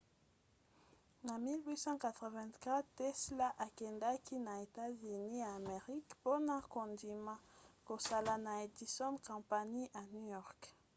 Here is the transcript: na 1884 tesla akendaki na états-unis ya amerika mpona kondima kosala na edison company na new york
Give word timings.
na 1.25 1.35
1884 1.47 2.83
tesla 2.97 3.47
akendaki 3.65 4.35
na 4.45 4.53
états-unis 4.65 5.35
ya 5.43 5.47
amerika 5.59 5.91
mpona 6.19 6.55
kondima 6.73 7.33
kosala 7.87 8.33
na 8.45 8.51
edison 8.65 9.13
company 9.29 9.81
na 9.95 10.01
new 10.13 10.27
york 10.35 10.59